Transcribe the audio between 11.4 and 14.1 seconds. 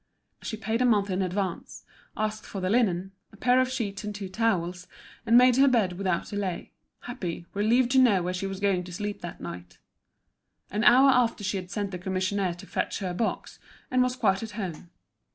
she had sent a commissionaire to fetch her box, and